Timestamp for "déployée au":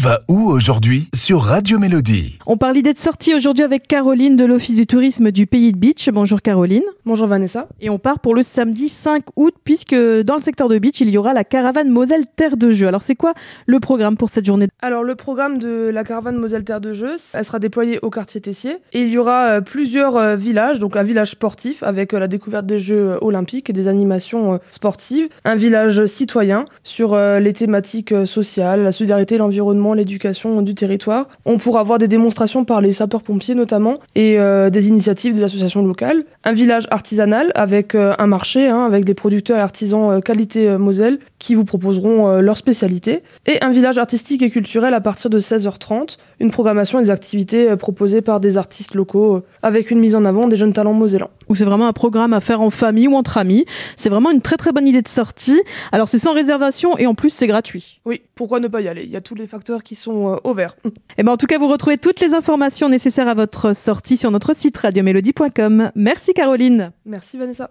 17.58-18.08